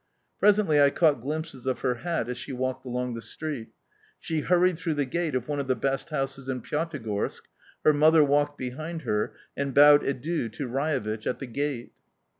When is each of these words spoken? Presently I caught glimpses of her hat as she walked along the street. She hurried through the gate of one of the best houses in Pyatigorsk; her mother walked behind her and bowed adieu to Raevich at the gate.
Presently 0.39 0.81
I 0.81 0.89
caught 0.89 1.21
glimpses 1.21 1.67
of 1.67 1.81
her 1.81 1.93
hat 2.01 2.27
as 2.27 2.35
she 2.39 2.51
walked 2.51 2.85
along 2.87 3.13
the 3.13 3.21
street. 3.21 3.69
She 4.19 4.39
hurried 4.41 4.79
through 4.79 4.95
the 4.95 5.05
gate 5.05 5.35
of 5.35 5.47
one 5.47 5.59
of 5.59 5.67
the 5.67 5.75
best 5.75 6.09
houses 6.09 6.49
in 6.49 6.63
Pyatigorsk; 6.63 7.43
her 7.85 7.93
mother 7.93 8.23
walked 8.23 8.57
behind 8.57 9.03
her 9.03 9.35
and 9.55 9.75
bowed 9.75 10.01
adieu 10.03 10.49
to 10.49 10.67
Raevich 10.67 11.27
at 11.27 11.37
the 11.37 11.45
gate. 11.45 11.91